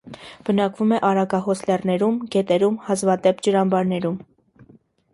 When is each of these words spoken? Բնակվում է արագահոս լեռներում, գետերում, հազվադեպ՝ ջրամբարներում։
Բնակվում 0.45 0.93
է 0.97 0.99
արագահոս 1.09 1.61
լեռներում, 1.69 2.17
գետերում, 2.37 2.83
հազվադեպ՝ 2.89 3.47
ջրամբարներում։ 3.49 4.21